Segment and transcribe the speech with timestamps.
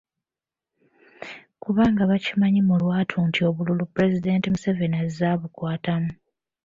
[1.61, 6.11] Kubanga bakimanyi mu lwatu nti obululu Pulezidenti Museveni azze abukwatamu.